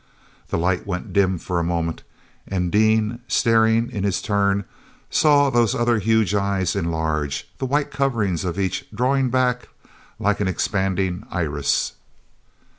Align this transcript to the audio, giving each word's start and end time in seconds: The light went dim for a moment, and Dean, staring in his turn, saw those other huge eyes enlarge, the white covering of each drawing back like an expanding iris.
The 0.49 0.57
light 0.57 0.87
went 0.87 1.13
dim 1.13 1.37
for 1.37 1.59
a 1.59 1.63
moment, 1.63 2.01
and 2.47 2.71
Dean, 2.71 3.19
staring 3.27 3.91
in 3.91 4.03
his 4.03 4.19
turn, 4.19 4.65
saw 5.11 5.51
those 5.51 5.75
other 5.75 5.99
huge 5.99 6.33
eyes 6.33 6.75
enlarge, 6.75 7.47
the 7.59 7.67
white 7.67 7.91
covering 7.91 8.33
of 8.43 8.59
each 8.59 8.87
drawing 8.91 9.29
back 9.29 9.67
like 10.17 10.39
an 10.39 10.47
expanding 10.47 11.23
iris. 11.29 11.93